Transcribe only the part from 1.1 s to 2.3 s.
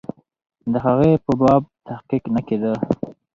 په باب تحقیق